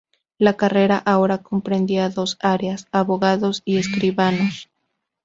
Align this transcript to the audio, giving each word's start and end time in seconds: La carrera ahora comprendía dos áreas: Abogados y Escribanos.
La 0.39 0.57
carrera 0.57 0.97
ahora 0.97 1.43
comprendía 1.43 2.09
dos 2.09 2.39
áreas: 2.41 2.87
Abogados 2.91 3.61
y 3.65 3.77
Escribanos. 3.77 4.67